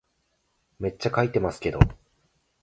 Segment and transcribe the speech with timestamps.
[0.79, 1.77] めっちゃ書いてますけど